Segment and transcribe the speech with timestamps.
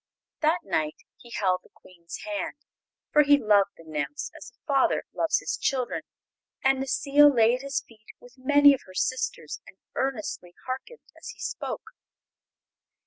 [0.41, 2.55] That night he held the Queen's hand,
[3.13, 6.01] for he loved the nymphs as a father loves his children;
[6.63, 11.29] and Necile lay at his feet with many of her sisters and earnestly harkened as
[11.29, 11.91] he spoke.